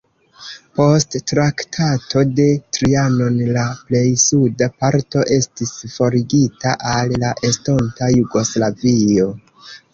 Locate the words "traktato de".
1.31-2.47